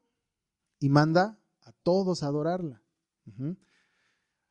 y 0.79 0.89
manda 0.89 1.39
a 1.61 1.71
todos 1.83 2.23
a 2.23 2.27
adorarla. 2.27 2.83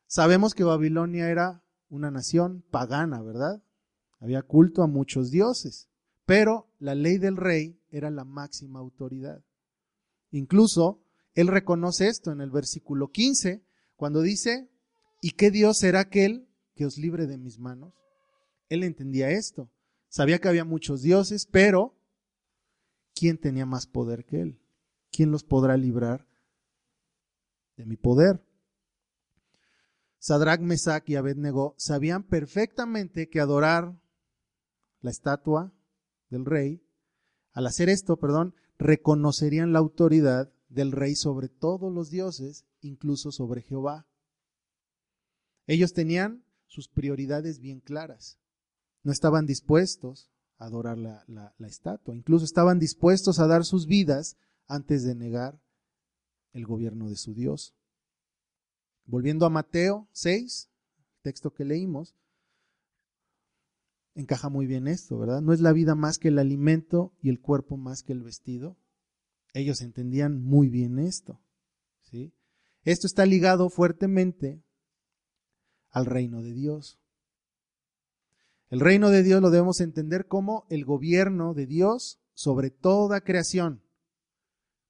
Sabemos 0.07 0.53
que 0.53 0.63
Babilonia 0.63 1.29
era 1.29 1.63
una 1.89 2.11
nación 2.11 2.63
pagana, 2.71 3.21
¿verdad? 3.21 3.63
Había 4.19 4.43
culto 4.43 4.83
a 4.83 4.87
muchos 4.87 5.31
dioses, 5.31 5.89
pero 6.25 6.69
la 6.79 6.95
ley 6.95 7.17
del 7.17 7.37
rey 7.37 7.81
era 7.89 8.11
la 8.11 8.25
máxima 8.25 8.79
autoridad. 8.79 9.43
Incluso 10.31 11.03
él 11.33 11.47
reconoce 11.47 12.07
esto 12.07 12.31
en 12.31 12.41
el 12.41 12.49
versículo 12.49 13.11
15, 13.11 13.63
cuando 13.95 14.21
dice, 14.21 14.69
¿y 15.21 15.31
qué 15.31 15.51
Dios 15.51 15.77
será 15.77 16.01
aquel 16.01 16.49
que 16.73 16.85
os 16.85 16.97
libre 16.97 17.27
de 17.27 17.37
mis 17.37 17.59
manos? 17.59 17.93
Él 18.69 18.83
entendía 18.83 19.29
esto. 19.29 19.69
Sabía 20.09 20.39
que 20.39 20.47
había 20.47 20.65
muchos 20.65 21.01
dioses, 21.01 21.45
pero 21.45 21.95
¿quién 23.13 23.37
tenía 23.37 23.65
más 23.65 23.85
poder 23.85 24.25
que 24.25 24.41
él? 24.41 24.61
¿Quién 25.11 25.31
los 25.31 25.43
podrá 25.43 25.77
librar 25.77 26.27
de 27.77 27.85
mi 27.85 27.97
poder? 27.97 28.43
Sadrach, 30.19 30.61
Mesach 30.61 31.09
y 31.09 31.15
Abednego 31.15 31.75
sabían 31.77 32.23
perfectamente 32.23 33.29
que 33.29 33.39
adorar 33.39 33.99
la 34.99 35.11
estatua 35.11 35.73
del 36.29 36.45
rey, 36.45 36.83
al 37.53 37.67
hacer 37.67 37.89
esto, 37.89 38.17
perdón, 38.17 38.55
reconocerían 38.81 39.73
la 39.73 39.79
autoridad 39.79 40.51
del 40.69 40.91
rey 40.91 41.15
sobre 41.15 41.49
todos 41.49 41.93
los 41.93 42.09
dioses, 42.09 42.65
incluso 42.81 43.31
sobre 43.31 43.61
Jehová. 43.61 44.07
Ellos 45.67 45.93
tenían 45.93 46.43
sus 46.67 46.87
prioridades 46.87 47.59
bien 47.59 47.79
claras 47.79 48.41
no 49.03 49.11
estaban 49.11 49.45
dispuestos 49.45 50.29
a 50.57 50.65
adorar 50.65 50.97
la, 50.97 51.55
estatua, 51.65 52.15
incluso 52.15 52.45
estaban 52.45 52.79
dispuestos 52.79 53.39
a 53.39 53.47
dar 53.47 53.65
sus 53.65 53.87
vidas 53.87 54.37
antes 54.67 55.03
de 55.03 55.15
negar 55.15 55.59
el 56.53 56.65
gobierno 56.65 57.09
de 57.09 57.15
su 57.15 57.33
Dios. 57.33 57.73
Volviendo 59.05 59.45
a 59.45 59.49
Mateo 59.49 60.07
6, 60.11 60.69
texto 61.23 61.53
que 61.53 61.65
leímos, 61.65 62.15
encaja 64.15 64.49
muy 64.49 64.67
bien 64.67 64.87
esto, 64.87 65.17
¿verdad? 65.17 65.41
No 65.41 65.53
es 65.53 65.61
la 65.61 65.73
vida 65.73 65.95
más 65.95 66.17
que 66.17 66.29
el 66.29 66.39
alimento 66.39 67.13
y 67.21 67.29
el 67.29 67.39
cuerpo 67.39 67.77
más 67.77 68.03
que 68.03 68.13
el 68.13 68.21
vestido. 68.21 68.77
Ellos 69.53 69.81
entendían 69.81 70.41
muy 70.41 70.69
bien 70.69 70.99
esto, 70.99 71.39
¿sí? 72.01 72.33
Esto 72.83 73.07
está 73.07 73.25
ligado 73.25 73.69
fuertemente 73.69 74.63
al 75.89 76.05
reino 76.05 76.41
de 76.41 76.53
Dios. 76.53 76.99
El 78.69 78.79
reino 78.79 79.09
de 79.09 79.23
Dios 79.23 79.41
lo 79.41 79.49
debemos 79.49 79.81
entender 79.81 80.27
como 80.27 80.65
el 80.69 80.85
gobierno 80.85 81.53
de 81.53 81.67
Dios 81.67 82.19
sobre 82.33 82.71
toda 82.71 83.21
creación. 83.21 83.83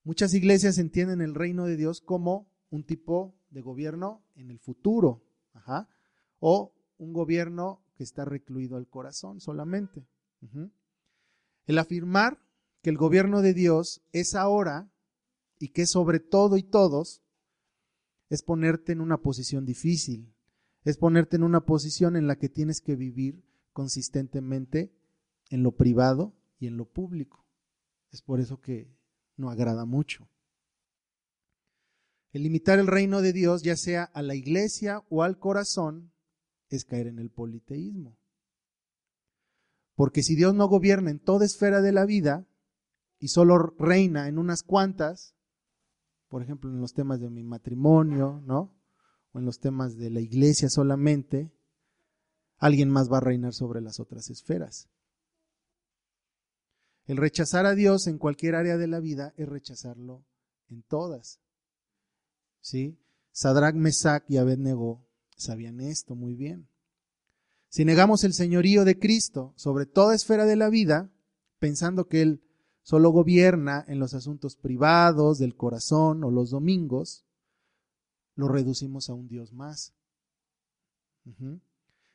Muchas 0.04 0.34
iglesias 0.34 0.78
entienden 0.78 1.22
el 1.22 1.36
reino 1.36 1.66
de 1.66 1.78
Dios 1.78 2.02
como 2.02 2.48
un 2.70 2.84
tipo 2.84 3.36
de 3.50 3.62
gobierno 3.62 4.24
en 4.36 4.52
el 4.52 4.60
futuro, 4.60 5.24
o 6.40 6.74
un 6.98 7.14
gobierno 7.14 7.82
que 8.02 8.06
está 8.06 8.26
recluido 8.26 8.78
al 8.78 8.88
corazón 8.88 9.40
solamente. 9.40 10.08
El 11.68 11.78
afirmar 11.78 12.44
que 12.82 12.90
el 12.90 12.98
gobierno 12.98 13.44
de 13.44 13.54
Dios 13.54 14.02
es 14.12 14.34
ahora 14.34 14.92
y 15.60 15.68
que 15.68 15.84
es 15.84 15.92
sobre 15.92 16.20
todo 16.20 16.58
y 16.58 16.64
todos, 16.64 17.22
es 18.32 18.42
ponerte 18.42 18.92
en 18.92 19.02
una 19.02 19.22
posición 19.22 19.68
difícil, 19.68 20.34
es 20.84 20.98
ponerte 20.98 21.36
en 21.36 21.44
una 21.44 21.64
posición 21.64 22.16
en 22.16 22.26
la 22.26 22.38
que 22.38 22.50
tienes 22.50 22.82
que 22.82 22.96
vivir 22.96 23.46
consistentemente 23.72 24.92
en 25.52 25.62
lo 25.62 25.74
privado 25.76 26.34
y 26.58 26.66
en 26.66 26.78
lo 26.78 26.86
público. 26.86 27.46
Es 28.10 28.24
por 28.24 28.40
eso 28.40 28.62
que 28.62 28.98
no 29.38 29.52
agrada 29.52 29.86
mucho. 29.86 30.28
El 32.32 32.42
limitar 32.42 32.80
el 32.80 32.88
reino 32.88 33.22
de 33.22 33.32
Dios, 33.32 33.62
ya 33.62 33.78
sea 33.78 34.06
a 34.06 34.24
la 34.24 34.34
iglesia 34.34 35.04
o 35.12 35.22
al 35.22 35.38
corazón, 35.38 36.12
es 36.72 36.86
caer 36.86 37.08
en 37.08 37.20
el 37.20 37.30
politeísmo. 37.30 38.18
Porque 39.96 40.24
si 40.24 40.36
Dios 40.36 40.56
no 40.56 40.68
gobierna 40.68 41.12
en 41.12 41.20
toda 41.20 41.46
esfera 41.46 41.82
de 41.82 41.92
la 41.92 42.06
vida 42.06 42.48
y 43.20 43.28
solo 43.28 43.58
reina 43.78 44.28
en 44.28 44.40
unas 44.40 44.64
cuantas, 44.64 45.36
por 46.28 46.42
ejemplo 46.42 46.72
en 46.72 46.80
los 46.80 46.94
temas 46.94 47.20
de 47.20 47.30
mi 47.30 47.44
matrimonio, 47.44 48.42
¿no? 48.46 48.74
O 49.34 49.40
en 49.40 49.46
los 49.46 49.60
temas 49.60 49.98
de 49.98 50.10
la 50.10 50.22
iglesia 50.22 50.70
solamente, 50.70 51.52
alguien 52.58 52.90
más 52.90 53.12
va 53.12 53.18
a 53.18 53.22
reinar 53.22 53.54
sobre 53.54 53.82
las 53.82 54.00
otras 54.00 54.30
esferas. 54.30 54.90
El 57.06 57.18
rechazar 57.18 57.66
a 57.66 57.76
Dios 57.76 58.08
en 58.08 58.18
cualquier 58.18 58.56
área 58.56 58.78
de 58.78 58.88
la 58.88 59.00
vida 59.00 59.34
es 59.36 59.48
rechazarlo 59.48 60.26
en 60.70 60.84
todas. 60.84 61.42
¿Sí? 62.62 62.98
Sadrach, 63.32 63.76
Mesach 63.76 64.24
y 64.30 64.38
Abednego 64.38 65.11
sabían 65.42 65.82
esto 65.82 66.16
muy 66.16 66.36
bien. 66.36 66.68
Si 67.70 67.86
negamos 67.86 68.24
el 68.24 68.34
señorío 68.34 68.86
de 68.86 69.00
Cristo 69.00 69.54
sobre 69.56 69.86
toda 69.86 70.16
esfera 70.16 70.46
de 70.46 70.56
la 70.56 70.70
vida, 70.70 71.10
pensando 71.60 72.08
que 72.08 72.22
Él 72.22 72.42
solo 72.84 73.12
gobierna 73.12 73.86
en 73.88 74.00
los 74.00 74.14
asuntos 74.14 74.56
privados, 74.56 75.40
del 75.40 75.56
corazón 75.56 76.24
o 76.24 76.32
los 76.32 76.50
domingos, 76.50 77.26
lo 78.36 78.48
reducimos 78.48 79.10
a 79.10 79.14
un 79.14 79.28
Dios 79.28 79.54
más 79.54 79.94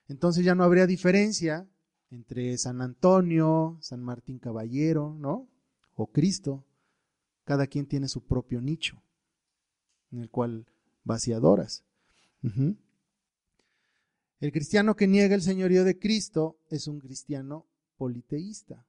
entonces 0.08 0.44
ya 0.44 0.54
no 0.54 0.64
habría 0.64 0.86
diferencia 0.86 1.68
entre 2.10 2.56
San 2.58 2.80
Antonio, 2.80 3.78
San 3.80 4.02
Martín 4.02 4.38
Caballero, 4.38 5.16
¿no? 5.18 5.48
O 5.94 6.06
Cristo. 6.08 6.64
Cada 7.44 7.66
quien 7.66 7.86
tiene 7.86 8.08
su 8.08 8.24
propio 8.24 8.60
nicho 8.60 9.00
en 10.10 10.20
el 10.20 10.30
cual 10.30 10.66
vaciadoras. 11.04 11.84
El 14.38 14.52
cristiano 14.52 14.96
que 14.96 15.06
niega 15.06 15.34
el 15.34 15.42
señorío 15.42 15.84
de 15.84 15.98
Cristo 15.98 16.58
es 16.68 16.88
un 16.88 17.00
cristiano 17.00 17.66
politeísta. 17.96 18.86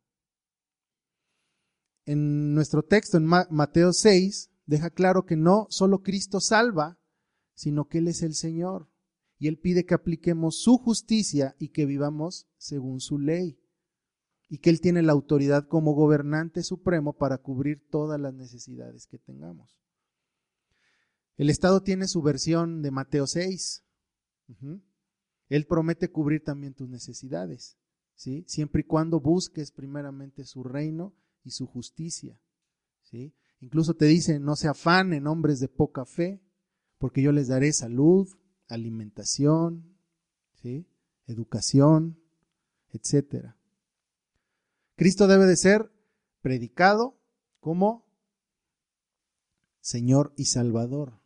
En 2.05 2.53
nuestro 2.53 2.83
texto, 2.83 3.17
en 3.17 3.25
Mateo 3.25 3.93
6, 3.93 4.49
deja 4.65 4.89
claro 4.89 5.25
que 5.25 5.35
no 5.35 5.67
solo 5.69 6.01
Cristo 6.01 6.39
salva, 6.39 6.97
sino 7.53 7.87
que 7.87 7.99
Él 7.99 8.07
es 8.07 8.21
el 8.21 8.33
Señor 8.33 8.89
y 9.39 9.47
Él 9.47 9.57
pide 9.57 9.85
que 9.85 9.93
apliquemos 9.93 10.61
su 10.61 10.77
justicia 10.77 11.55
y 11.59 11.69
que 11.69 11.85
vivamos 11.85 12.47
según 12.57 12.99
su 12.99 13.19
ley. 13.19 13.59
Y 14.49 14.59
que 14.59 14.69
Él 14.69 14.79
tiene 14.79 15.01
la 15.01 15.11
autoridad 15.11 15.67
como 15.67 15.93
gobernante 15.93 16.63
supremo 16.63 17.13
para 17.13 17.37
cubrir 17.37 17.85
todas 17.89 18.19
las 18.19 18.33
necesidades 18.33 19.05
que 19.05 19.17
tengamos. 19.17 19.77
El 21.35 21.49
Estado 21.49 21.81
tiene 21.83 22.07
su 22.07 22.21
versión 22.21 22.81
de 22.81 22.91
Mateo 22.91 23.27
6. 23.27 23.83
Él 25.49 25.65
promete 25.65 26.11
cubrir 26.11 26.43
también 26.43 26.73
tus 26.73 26.89
necesidades, 26.89 27.77
¿sí? 28.15 28.43
Siempre 28.47 28.81
y 28.81 28.85
cuando 28.85 29.19
busques 29.19 29.71
primeramente 29.71 30.43
su 30.43 30.63
reino 30.63 31.13
y 31.43 31.51
su 31.51 31.67
justicia, 31.67 32.39
¿sí? 33.03 33.33
Incluso 33.59 33.95
te 33.95 34.05
dice, 34.05 34.39
no 34.39 34.55
se 34.55 34.67
afanen 34.67 35.27
hombres 35.27 35.59
de 35.59 35.67
poca 35.67 36.05
fe, 36.05 36.41
porque 36.97 37.21
yo 37.21 37.31
les 37.31 37.47
daré 37.47 37.73
salud, 37.73 38.27
alimentación, 38.67 39.97
¿sí? 40.61 40.87
educación, 41.25 42.19
etc. 42.89 43.53
Cristo 44.95 45.27
debe 45.27 45.45
de 45.45 45.57
ser 45.57 45.91
predicado 46.41 47.19
como 47.59 48.05
Señor 49.79 50.33
y 50.35 50.45
Salvador, 50.45 51.19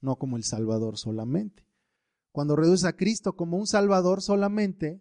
no 0.00 0.16
como 0.16 0.36
el 0.36 0.44
Salvador 0.44 0.98
solamente. 0.98 1.63
Cuando 2.34 2.56
reduces 2.56 2.84
a 2.84 2.96
Cristo 2.96 3.34
como 3.34 3.58
un 3.58 3.68
Salvador 3.68 4.20
solamente, 4.20 5.00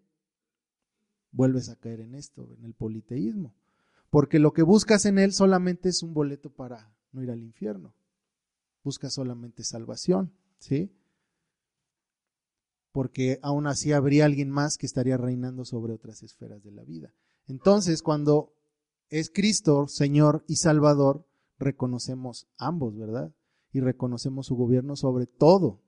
vuelves 1.31 1.67
a 1.67 1.75
caer 1.75 2.01
en 2.01 2.13
esto, 2.13 2.47
en 2.59 2.63
el 2.63 2.75
politeísmo. 2.75 3.55
Porque 4.11 4.37
lo 4.37 4.53
que 4.53 4.61
buscas 4.61 5.07
en 5.07 5.17
Él 5.17 5.33
solamente 5.33 5.89
es 5.89 6.03
un 6.03 6.13
boleto 6.13 6.51
para 6.51 6.95
no 7.11 7.23
ir 7.23 7.31
al 7.31 7.41
infierno. 7.41 7.95
Buscas 8.83 9.15
solamente 9.15 9.63
salvación, 9.63 10.31
¿sí? 10.59 10.95
Porque 12.91 13.39
aún 13.41 13.65
así 13.65 13.93
habría 13.93 14.25
alguien 14.25 14.51
más 14.51 14.77
que 14.77 14.85
estaría 14.85 15.17
reinando 15.17 15.65
sobre 15.65 15.93
otras 15.93 16.21
esferas 16.21 16.61
de 16.63 16.71
la 16.71 16.83
vida. 16.83 17.15
Entonces, 17.47 18.03
cuando 18.03 18.53
es 19.09 19.31
Cristo, 19.33 19.87
Señor 19.87 20.45
y 20.47 20.57
Salvador, 20.57 21.25
reconocemos 21.57 22.45
ambos, 22.59 22.95
¿verdad? 22.95 23.33
Y 23.71 23.79
reconocemos 23.79 24.45
su 24.45 24.55
gobierno 24.55 24.95
sobre 24.95 25.25
todo. 25.25 25.82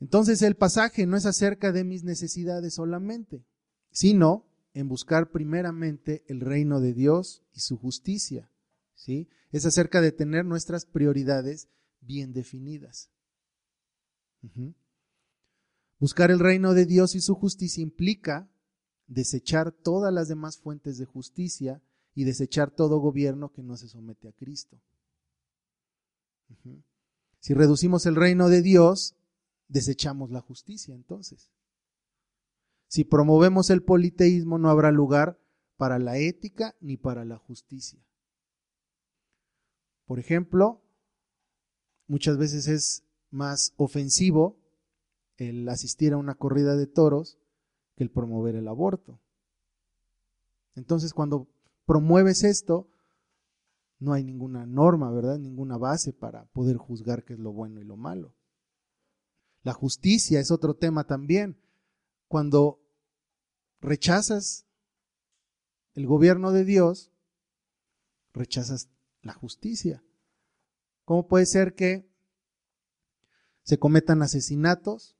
Entonces 0.00 0.42
el 0.42 0.56
pasaje 0.56 1.06
no 1.06 1.16
es 1.16 1.26
acerca 1.26 1.72
de 1.72 1.84
mis 1.84 2.04
necesidades 2.04 2.74
solamente, 2.74 3.44
sino 3.90 4.46
en 4.74 4.88
buscar 4.88 5.30
primeramente 5.30 6.24
el 6.28 6.40
reino 6.40 6.80
de 6.80 6.94
Dios 6.94 7.42
y 7.52 7.60
su 7.60 7.76
justicia. 7.76 8.50
¿sí? 8.94 9.28
Es 9.50 9.66
acerca 9.66 10.00
de 10.00 10.12
tener 10.12 10.44
nuestras 10.44 10.86
prioridades 10.86 11.68
bien 12.00 12.32
definidas. 12.32 13.10
Buscar 15.98 16.30
el 16.30 16.38
reino 16.38 16.74
de 16.74 16.86
Dios 16.86 17.16
y 17.16 17.20
su 17.20 17.34
justicia 17.34 17.82
implica 17.82 18.48
desechar 19.08 19.72
todas 19.72 20.12
las 20.12 20.28
demás 20.28 20.58
fuentes 20.58 20.96
de 20.98 21.06
justicia 21.06 21.82
y 22.14 22.24
desechar 22.24 22.70
todo 22.70 23.00
gobierno 23.00 23.50
que 23.50 23.62
no 23.62 23.76
se 23.76 23.88
somete 23.88 24.28
a 24.28 24.32
Cristo. 24.32 24.80
Si 27.40 27.54
reducimos 27.54 28.06
el 28.06 28.16
reino 28.16 28.48
de 28.48 28.62
Dios, 28.62 29.16
desechamos 29.68 30.30
la 30.30 30.40
justicia 30.40 30.94
entonces. 30.94 31.50
Si 32.88 33.04
promovemos 33.04 33.70
el 33.70 33.82
politeísmo, 33.82 34.58
no 34.58 34.70
habrá 34.70 34.90
lugar 34.90 35.38
para 35.76 35.98
la 35.98 36.18
ética 36.18 36.74
ni 36.80 36.96
para 36.96 37.24
la 37.24 37.36
justicia. 37.36 38.02
Por 40.06 40.18
ejemplo, 40.18 40.82
muchas 42.06 42.38
veces 42.38 42.66
es 42.66 43.04
más 43.30 43.74
ofensivo 43.76 44.58
el 45.36 45.68
asistir 45.68 46.14
a 46.14 46.16
una 46.16 46.34
corrida 46.34 46.76
de 46.76 46.86
toros 46.86 47.38
que 47.94 48.04
el 48.04 48.10
promover 48.10 48.56
el 48.56 48.68
aborto. 48.68 49.20
Entonces, 50.74 51.12
cuando 51.12 51.46
promueves 51.84 52.42
esto, 52.42 52.88
no 53.98 54.12
hay 54.12 54.24
ninguna 54.24 54.64
norma, 54.64 55.10
¿verdad? 55.10 55.38
Ninguna 55.38 55.76
base 55.76 56.12
para 56.12 56.46
poder 56.46 56.76
juzgar 56.76 57.24
qué 57.24 57.34
es 57.34 57.38
lo 57.38 57.52
bueno 57.52 57.80
y 57.80 57.84
lo 57.84 57.96
malo. 57.96 58.34
La 59.68 59.74
justicia 59.74 60.40
es 60.40 60.50
otro 60.50 60.76
tema 60.76 61.04
también. 61.04 61.60
Cuando 62.26 62.80
rechazas 63.82 64.66
el 65.92 66.06
gobierno 66.06 66.52
de 66.52 66.64
Dios, 66.64 67.12
rechazas 68.32 68.88
la 69.20 69.34
justicia. 69.34 70.02
¿Cómo 71.04 71.28
puede 71.28 71.44
ser 71.44 71.74
que 71.74 72.10
se 73.62 73.78
cometan 73.78 74.22
asesinatos 74.22 75.18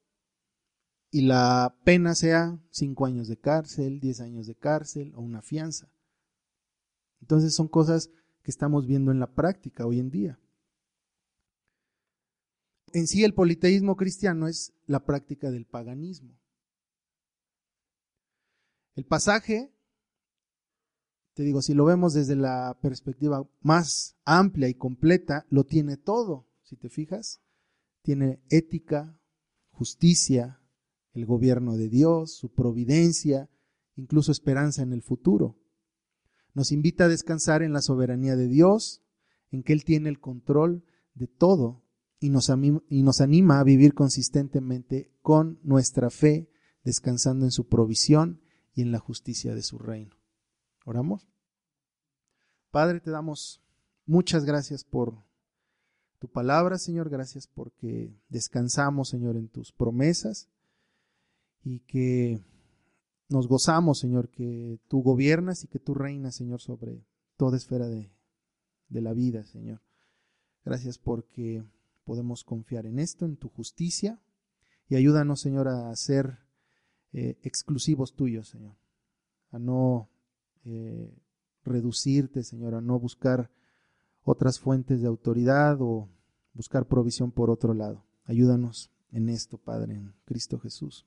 y 1.10 1.26
la 1.26 1.76
pena 1.84 2.14
sea 2.14 2.58
cinco 2.70 3.04
años 3.04 3.28
de 3.28 3.36
cárcel, 3.36 4.00
diez 4.00 4.18
años 4.22 4.46
de 4.46 4.54
cárcel 4.54 5.12
o 5.14 5.20
una 5.20 5.42
fianza? 5.42 5.92
Entonces 7.20 7.54
son 7.54 7.68
cosas 7.68 8.08
que 8.42 8.50
estamos 8.50 8.86
viendo 8.86 9.12
en 9.12 9.20
la 9.20 9.34
práctica 9.34 9.84
hoy 9.84 9.98
en 10.00 10.08
día. 10.08 10.40
En 12.92 13.06
sí 13.06 13.24
el 13.24 13.34
politeísmo 13.34 13.96
cristiano 13.96 14.48
es 14.48 14.72
la 14.86 15.04
práctica 15.04 15.50
del 15.50 15.66
paganismo. 15.66 16.38
El 18.94 19.04
pasaje, 19.04 19.72
te 21.34 21.42
digo, 21.42 21.62
si 21.62 21.74
lo 21.74 21.84
vemos 21.84 22.14
desde 22.14 22.34
la 22.34 22.78
perspectiva 22.82 23.48
más 23.60 24.16
amplia 24.24 24.68
y 24.68 24.74
completa, 24.74 25.46
lo 25.50 25.64
tiene 25.64 25.96
todo, 25.96 26.48
si 26.62 26.76
te 26.76 26.88
fijas. 26.88 27.40
Tiene 28.02 28.42
ética, 28.48 29.20
justicia, 29.70 30.60
el 31.12 31.26
gobierno 31.26 31.76
de 31.76 31.88
Dios, 31.88 32.32
su 32.32 32.52
providencia, 32.52 33.48
incluso 33.96 34.32
esperanza 34.32 34.82
en 34.82 34.92
el 34.92 35.02
futuro. 35.02 35.58
Nos 36.54 36.72
invita 36.72 37.04
a 37.04 37.08
descansar 37.08 37.62
en 37.62 37.72
la 37.72 37.82
soberanía 37.82 38.34
de 38.34 38.48
Dios, 38.48 39.02
en 39.50 39.62
que 39.62 39.72
Él 39.72 39.84
tiene 39.84 40.08
el 40.08 40.20
control 40.20 40.84
de 41.14 41.26
todo 41.26 41.84
y 42.20 42.30
nos, 42.30 42.50
y 42.88 43.02
nos 43.02 43.20
anima 43.20 43.60
a 43.60 43.64
vivir 43.64 43.94
consistentemente 43.94 45.12
con 45.22 45.58
nuestra 45.62 46.10
fe, 46.10 46.50
descansando 46.84 47.44
en 47.44 47.52
su 47.52 47.68
provisión 47.68 48.40
y 48.74 48.82
en 48.82 48.92
la 48.92 48.98
justicia 48.98 49.54
de 49.54 49.62
su 49.62 49.78
reino. 49.78 50.16
¿Oramos? 50.84 51.28
Padre, 52.70 53.00
te 53.00 53.10
damos 53.10 53.62
muchas 54.06 54.44
gracias 54.44 54.84
por 54.84 55.22
tu 56.18 56.28
palabra, 56.28 56.78
Señor. 56.78 57.08
Gracias 57.08 57.46
porque 57.46 58.12
descansamos, 58.28 59.08
Señor, 59.08 59.36
en 59.36 59.48
tus 59.48 59.72
promesas 59.72 60.48
y 61.62 61.80
que 61.80 62.42
nos 63.28 63.46
gozamos, 63.46 63.98
Señor, 63.98 64.28
que 64.30 64.80
tú 64.88 65.02
gobiernas 65.02 65.64
y 65.64 65.68
que 65.68 65.78
tú 65.78 65.94
reinas, 65.94 66.34
Señor, 66.34 66.60
sobre 66.60 67.04
toda 67.36 67.56
esfera 67.56 67.86
de 67.86 68.10
la 68.88 69.12
vida, 69.12 69.44
Señor. 69.44 69.82
Gracias 70.64 70.98
porque 70.98 71.64
podemos 72.08 72.42
confiar 72.42 72.86
en 72.86 72.98
esto, 72.98 73.26
en 73.26 73.36
tu 73.36 73.50
justicia, 73.50 74.18
y 74.88 74.96
ayúdanos, 74.96 75.42
Señor, 75.42 75.68
a 75.68 75.94
ser 75.94 76.38
eh, 77.12 77.38
exclusivos 77.42 78.14
tuyos, 78.14 78.48
Señor. 78.48 78.76
A 79.50 79.58
no 79.58 80.08
eh, 80.64 81.14
reducirte, 81.64 82.44
Señor, 82.44 82.74
a 82.74 82.80
no 82.80 82.98
buscar 82.98 83.50
otras 84.22 84.58
fuentes 84.58 85.02
de 85.02 85.06
autoridad 85.06 85.76
o 85.82 86.08
buscar 86.54 86.86
provisión 86.86 87.30
por 87.30 87.50
otro 87.50 87.74
lado. 87.74 88.06
Ayúdanos 88.24 88.90
en 89.12 89.28
esto, 89.28 89.58
Padre, 89.58 89.96
en 89.96 90.14
Cristo 90.24 90.58
Jesús. 90.58 91.04